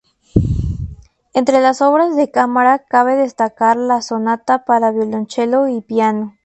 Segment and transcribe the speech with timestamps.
[1.35, 6.37] Entre las obras de cámara cabe destacar la "Sonata para violonchelo y piano".